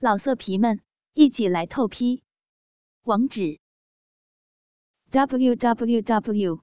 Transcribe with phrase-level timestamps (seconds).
[0.00, 0.80] 老色皮们，
[1.14, 2.22] 一起来透批！
[3.02, 3.58] 网址
[5.10, 6.62] ：w w w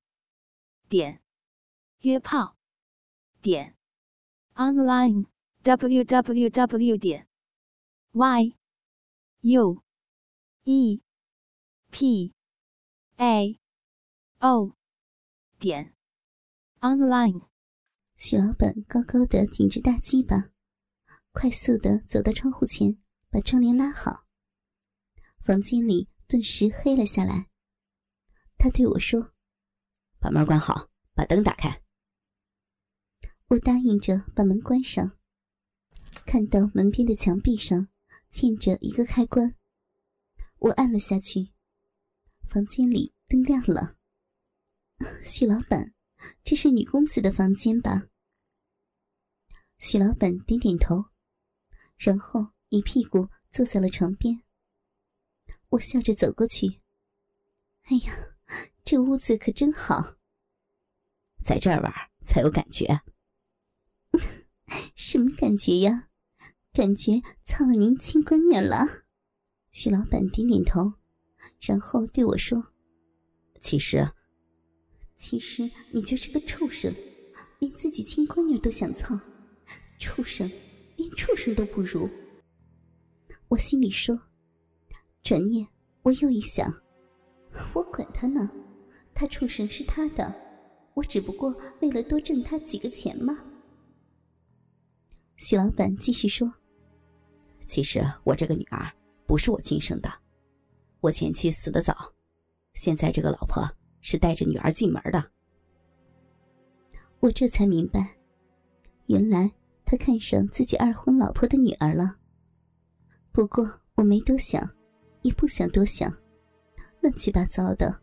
[0.87, 1.21] 点
[1.99, 2.55] 约炮
[3.41, 3.75] 点
[4.53, 5.25] online
[5.63, 7.27] w w w 点
[8.13, 8.55] y
[9.41, 9.83] u
[10.63, 11.01] e
[11.91, 12.33] p
[13.17, 13.59] a
[14.39, 14.77] o
[15.59, 15.93] 点
[16.79, 17.49] online。
[18.15, 20.51] 许老板高高的挺着大鸡巴，
[21.33, 22.97] 快速的走到窗户前。
[23.35, 24.25] 把窗帘拉好，
[25.41, 27.49] 房间里顿时黑了下来。
[28.57, 29.33] 他对我说
[30.21, 31.81] ：“把门关好，把灯打开。”
[33.51, 35.17] 我答应着把门关上。
[36.25, 37.89] 看到门边的墙壁上
[38.31, 39.53] 嵌着一个开关，
[40.59, 41.51] 我按了下去。
[42.47, 43.97] 房间里灯亮了。
[45.25, 45.93] 许老板，
[46.41, 48.07] 这是女公子的房间吧？
[49.79, 51.09] 许老板点点头，
[51.97, 52.54] 然后。
[52.75, 54.41] 一屁股坐在了床边，
[55.69, 56.81] 我笑着走过去。
[57.83, 58.35] 哎呀，
[58.83, 60.17] 这屋子可真好，
[61.41, 61.89] 在这儿玩
[62.25, 62.99] 才有感觉。
[64.93, 66.09] 什么感觉呀？
[66.73, 69.05] 感觉操了您亲闺女了。
[69.71, 70.95] 徐老板点点头，
[71.61, 72.73] 然后对我说
[73.61, 74.11] ：“其实，
[75.15, 76.93] 其实你就是个畜生，
[77.59, 79.17] 连自己亲闺女都想操，
[79.97, 80.51] 畜生，
[80.97, 82.09] 连畜生都不如。”
[83.47, 84.19] 我心里说，
[85.21, 85.65] 转念
[86.01, 86.73] 我又一想，
[87.73, 88.49] 我管他呢，
[89.13, 90.33] 他畜生是他的，
[90.95, 93.37] 我只不过为了多挣他几个钱嘛。
[95.35, 96.51] 许老板继续说
[97.67, 98.91] ：“其实我这个女儿
[99.27, 100.11] 不是我亲生的，
[100.99, 101.95] 我前妻死得早，
[102.73, 103.63] 现在这个老婆
[104.01, 105.23] 是带着女儿进门的。”
[107.21, 108.17] 我这才明白，
[109.05, 109.51] 原来
[109.85, 112.17] 他看上自己二婚老婆的女儿了。
[113.35, 114.65] 不过我没多想，
[115.21, 116.09] 也不想多想，
[117.01, 117.93] 乱七八糟的。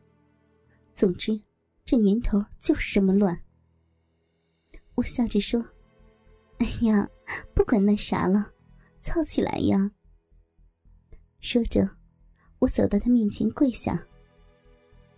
[0.94, 1.40] 总之，
[1.86, 3.42] 这年头就是这么乱。
[4.94, 5.64] 我笑着说
[6.60, 7.08] ：“哎呀，
[7.54, 8.52] 不管那啥了，
[9.00, 9.90] 操起来呀！”
[11.40, 11.88] 说着，
[12.58, 14.06] 我走到他面前跪下，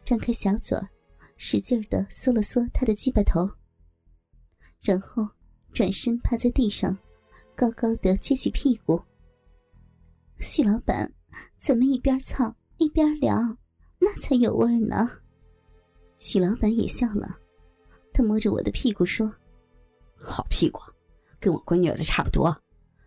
[0.04, 0.78] 张开小嘴，
[1.36, 3.50] 使劲的缩了缩他的鸡巴头，
[4.78, 5.28] 然后
[5.72, 6.96] 转身趴在地上，
[7.56, 9.02] 高高的撅起屁股。
[10.40, 11.12] 许老板，
[11.58, 13.56] 咱们一边操一边聊，
[13.98, 15.10] 那才有味儿呢？
[16.16, 17.38] 许老板也笑了，
[18.12, 19.32] 他摸着我的屁股说
[20.16, 20.80] ：“好屁股，
[21.40, 22.54] 跟我闺女的差不多，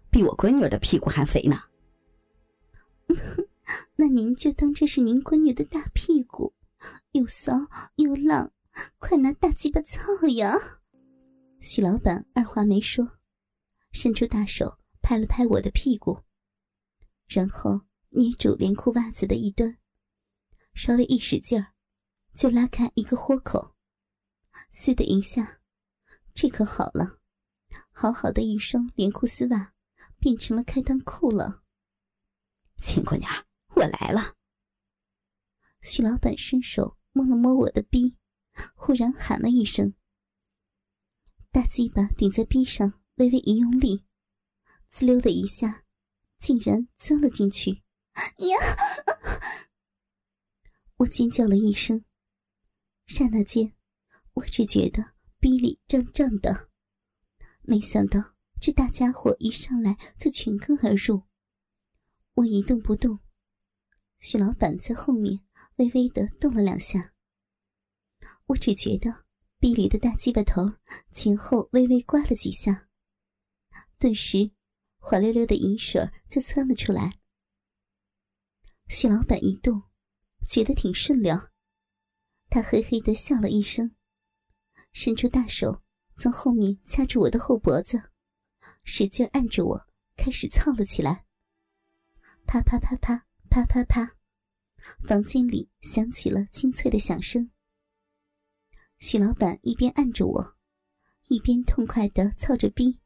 [0.10, 1.62] 比我闺女的屁股还肥呢。
[3.96, 6.54] ”那您就当这是您闺女的大屁股，
[7.12, 7.54] 又骚
[7.96, 8.52] 又浪，
[9.00, 10.00] 快拿大鸡巴操
[10.36, 10.56] 呀！
[11.59, 13.08] 许老板二话没说，
[13.92, 16.18] 伸出大手拍了拍我的屁股。
[17.28, 19.78] 然后捏住连裤袜子的一端，
[20.74, 21.74] 稍微一使劲儿，
[22.34, 23.76] 就拉开一个豁口。
[24.72, 25.60] 嘶的一下，
[26.34, 27.20] 这可好了，
[27.92, 29.74] 好好的一双连裤丝袜
[30.20, 31.64] 变成了开裆裤了。
[32.82, 33.46] 秦姑娘，
[33.76, 34.36] 我来了。
[35.82, 38.16] 徐老板伸手摸了摸我的逼，
[38.76, 39.94] 忽然喊了一声
[41.52, 44.06] ：“大鸡巴顶在逼上，微微一用力，
[44.90, 45.84] 滋溜的一下。”
[46.40, 47.84] 竟然钻了进去！
[48.38, 48.58] 呀！
[50.98, 52.03] 我尖叫了一声。
[53.06, 53.74] 刹那间，
[54.34, 56.70] 我只觉得逼里胀胀的。
[57.62, 61.24] 没想到这大家伙一上来就全根而入。
[62.36, 63.20] 我一动不动，
[64.20, 65.46] 徐老板在后面
[65.76, 67.14] 微微的动了两下。
[68.47, 69.26] 我只觉得
[69.59, 70.74] 逼里的大鸡巴头
[71.12, 72.88] 前后微微刮了几下，
[74.00, 74.56] 顿时。
[75.09, 77.18] 滑溜溜的银水就窜了出来。
[78.90, 79.84] 徐老板一动，
[80.50, 81.34] 觉得挺顺溜，
[82.50, 83.96] 他嘿嘿的笑了一声，
[84.91, 85.81] 伸出大手
[86.17, 88.12] 从后面掐住我的后脖子，
[88.84, 91.25] 使劲按着我，开始操了起来。
[92.46, 94.17] 啪啪啪啪啪啪啪，
[95.08, 97.49] 房间里响起了清脆的响声。
[98.97, 100.58] 徐老板一边按着我，
[101.29, 102.99] 一边痛快的操着逼。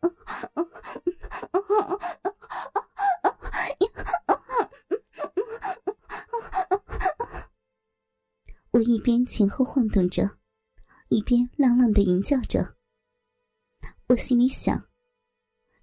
[8.72, 10.38] 我一边前后晃动着，
[11.08, 12.76] 一边浪浪的吟叫着。
[14.08, 14.86] 我心里想：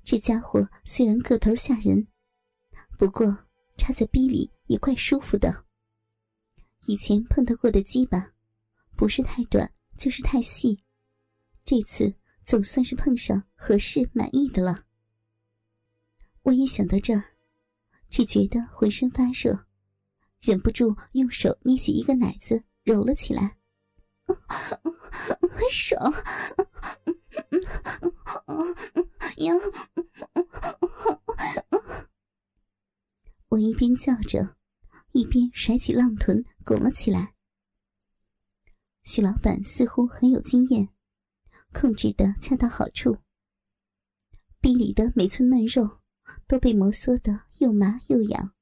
[0.03, 2.07] 这家伙虽然个头吓人，
[2.97, 3.45] 不过
[3.77, 5.65] 插在逼里也怪舒服的。
[6.85, 8.33] 以前碰到过的鸡巴，
[8.95, 10.83] 不是太短就是太细，
[11.65, 12.13] 这次。
[12.45, 14.85] 总算是碰上合适满意的了。
[16.43, 17.23] 我一想到这儿，
[18.09, 19.65] 只觉得浑身发热，
[20.41, 23.57] 忍不住用手捏起一个奶子揉了起来，
[25.71, 26.13] 爽！
[29.37, 29.53] 呀！
[33.49, 34.55] 我一边叫着，
[35.13, 37.33] 一边甩起浪臀拱了起来。
[39.03, 40.89] 许老板似乎很有经验，
[41.73, 43.17] 控制的恰到好处。
[44.61, 45.99] 臂里的每寸嫩肉
[46.47, 48.53] 都被摩挲的又麻又痒，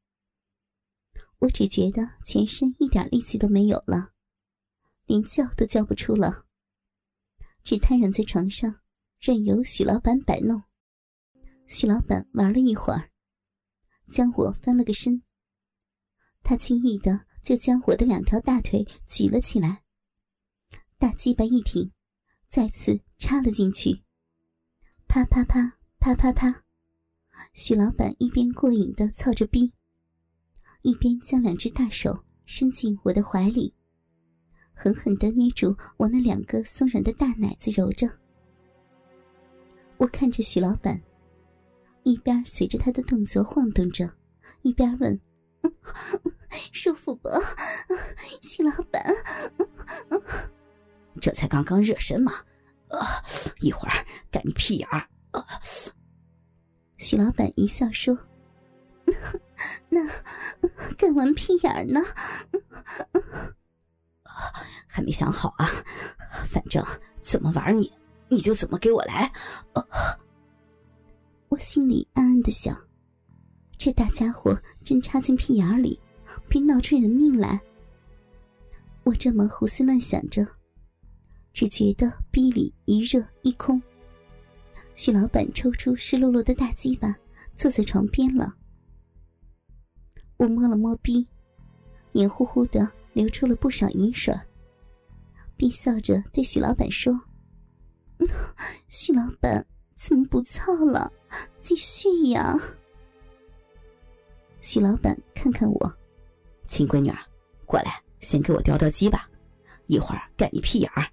[1.38, 4.13] 我只觉得全身一点力气都没有了，
[5.06, 6.48] 连叫都叫不出了，
[7.63, 8.81] 只瘫软在床上，
[9.19, 10.63] 任由许老板摆弄。
[11.68, 13.12] 许老板玩了一会儿。
[14.12, 15.24] 将我翻了个身，
[16.44, 19.84] 他轻易的就将我的两条大腿举了起来，
[20.98, 21.90] 大鸡巴一挺，
[22.51, 24.01] 再次插了进去。
[25.07, 26.63] 啪啪啪啪啪啪，
[27.53, 29.71] 许老板一边过瘾的操着逼，
[30.81, 33.74] 一边将两只大手伸进我的怀里，
[34.74, 38.06] 狠狠的捏住我那两个松软的大奶子揉着。
[39.95, 41.01] 我看着许老板。
[42.03, 44.12] 一边随着他的动作晃动着，
[44.63, 45.21] 一边问
[46.74, 47.30] ：“舒服不，
[48.42, 49.00] 徐老板？”
[51.22, 52.34] 这才刚刚热身嘛，
[53.62, 55.08] 一会儿干你屁眼儿。
[56.98, 58.18] 徐老板一笑说
[59.88, 60.02] ：“那
[60.98, 62.02] 干完屁眼儿呢？
[64.88, 65.70] 还没想好啊，
[66.50, 66.84] 反正
[67.22, 67.92] 怎么玩你，
[68.28, 69.32] 你就怎么给我来。”
[71.50, 72.76] 我心里暗暗的想：
[73.78, 76.00] 这大家伙真插进屁眼里，
[76.50, 77.62] 别闹出人命来。
[79.04, 80.48] 我这么胡思乱想着，
[81.53, 83.81] 只觉得逼里一热一空。
[84.95, 87.15] 许老板抽出湿漉漉的大鸡巴，
[87.56, 88.56] 坐在床边了。
[90.38, 91.27] 我摸了摸逼，
[92.12, 94.33] 黏糊糊的，流出了不少银水。
[95.56, 97.13] 并笑着对许老板说
[98.89, 99.65] ：“许老板。”
[100.01, 101.13] 怎么不操了？
[101.59, 102.59] 继续呀！
[104.59, 105.94] 许老板看看我，
[106.68, 107.13] 亲闺女，
[107.68, 109.30] 过来，先给我叼叼鸡吧，
[109.86, 111.07] 一会儿干你屁眼儿。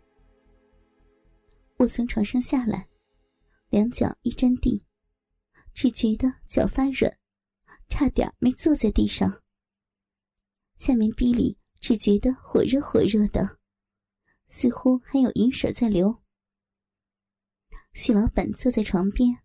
[1.79, 2.89] 我从床上下来，
[3.69, 4.85] 两脚一沾地，
[5.73, 7.17] 只觉得脚发软，
[7.89, 9.43] 差点没坐在地上。
[10.75, 13.61] 下面逼里只觉得火热火热的，
[14.49, 16.21] 似乎还有银水在流。
[17.93, 19.39] 许老板坐在床边，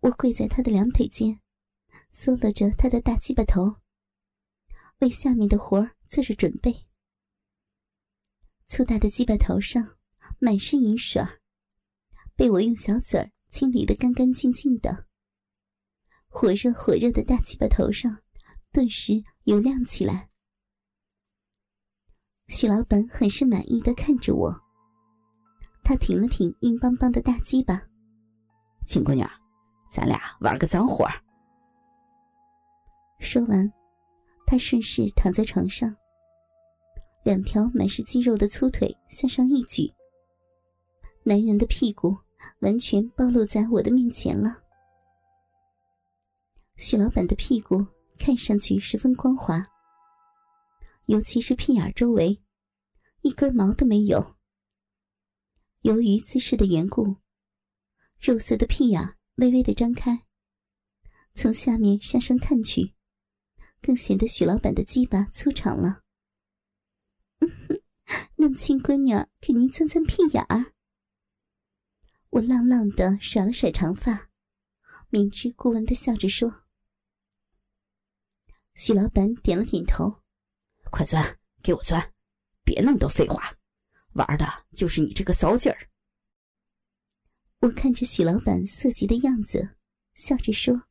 [0.00, 1.40] 我跪在他的两腿间，
[2.10, 3.76] 缩了着他的大鸡巴头，
[4.98, 6.88] 为下面的活儿做着准备。
[8.66, 9.95] 粗大的鸡巴头上
[10.38, 11.24] 满是银水
[12.36, 15.06] 被我用小嘴儿清理的干干净净的。
[16.28, 18.18] 火热火热的大鸡巴头上
[18.72, 20.28] 顿时油亮起来。
[22.48, 24.62] 许老板很是满意的看着我。
[25.82, 27.80] 他挺了挺硬邦邦的大鸡巴，
[28.84, 29.30] 秦姑娘，
[29.90, 31.06] 咱俩玩个脏活
[33.20, 33.72] 说完，
[34.46, 35.94] 他顺势躺在床上，
[37.24, 39.88] 两条满是肌肉的粗腿向上一举，
[41.28, 42.16] 男人的屁股
[42.60, 44.62] 完全暴露在我的面前了。
[46.76, 47.84] 许老板的屁股
[48.16, 49.66] 看上去十分光滑，
[51.06, 52.40] 尤其是屁眼周围，
[53.22, 54.36] 一根毛都没有。
[55.80, 57.16] 由于姿势的缘故，
[58.20, 60.26] 肉色的屁眼微微的张开，
[61.34, 62.94] 从下面向上看去，
[63.82, 66.02] 更显得许老板的鸡巴粗长了。
[67.40, 67.82] 嗯哼
[68.36, 70.75] 让亲闺女给您钻钻屁眼儿。
[72.36, 74.28] 我浪浪的甩了甩长发，
[75.08, 76.66] 明知故问的笑着说。
[78.74, 80.22] 许老板点了点头，
[80.90, 82.12] 快钻，给我钻，
[82.62, 83.56] 别那么多废话。
[84.12, 85.88] 玩的就是你这个骚劲儿。
[87.60, 89.70] 我看着许老板色急的样子，
[90.12, 90.82] 笑着说：“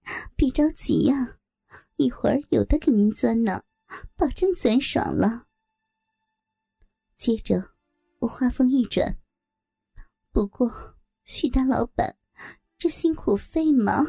[0.34, 1.36] 别着急呀，
[1.96, 3.64] 一会儿有的给您钻呢，
[4.16, 5.46] 保证钻爽了。”
[7.18, 7.74] 接着，
[8.20, 9.18] 我话锋一转
[10.36, 10.70] ：“不过，
[11.24, 12.18] 许大老板，
[12.76, 14.04] 这辛苦费吗？”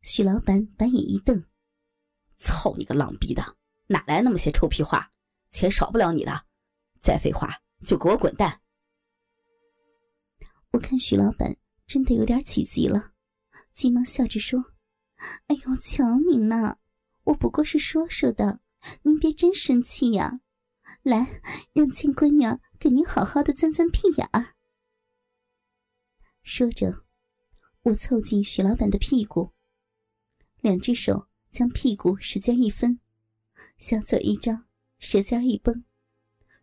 [0.00, 1.44] 许老板把眼一瞪
[2.38, 5.12] ：“操你个浪逼的，哪来那么些臭屁话？”
[5.52, 6.46] 钱少不了你的，
[7.02, 8.62] 再废话就给我滚蛋！
[10.70, 11.54] 我看许老板
[11.86, 13.12] 真的有点起急了，
[13.74, 14.58] 急忙笑着说
[15.48, 16.78] ：“哎呦，瞧您呐，
[17.24, 18.60] 我不过是说说的，
[19.02, 20.40] 您别真生气呀！
[21.02, 21.42] 来，
[21.74, 24.56] 让亲闺女给您好好的钻钻屁眼儿。”
[26.44, 27.06] 说着，
[27.80, 29.54] 我凑近许老板的屁股，
[30.60, 33.00] 两只手将屁股使劲一分，
[33.78, 34.66] 小嘴一张，
[34.98, 35.82] 舌尖一绷，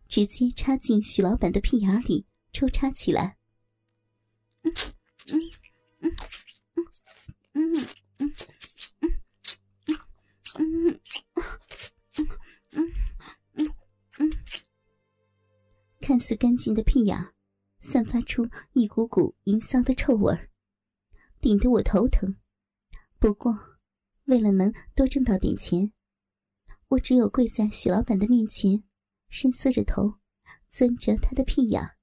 [0.06, 3.36] 直接插进许老板的屁眼里抽插起来。
[4.62, 4.72] 嗯
[5.26, 5.40] 嗯
[6.02, 6.16] 嗯
[6.76, 6.86] 嗯
[7.54, 7.86] 嗯嗯
[8.18, 8.32] 嗯
[16.02, 17.32] 看似干净的屁眼，
[17.78, 20.36] 散发出一股股淫骚的臭味。
[21.40, 22.36] 顶得我头疼，
[23.20, 23.56] 不过
[24.24, 25.92] 为了能多挣到点钱，
[26.88, 28.82] 我只有跪在许老板的面前，
[29.28, 30.18] 深缩着头，
[30.68, 31.96] 钻着他的屁眼。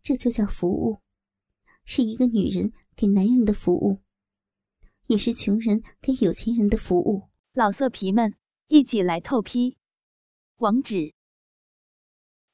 [0.00, 1.00] 这就叫服务，
[1.84, 4.02] 是一个女人给男人的服务，
[5.06, 7.28] 也是穷人给有钱人的服务。
[7.52, 8.34] 老色皮们，
[8.68, 9.78] 一起来透批！
[10.58, 11.14] 网址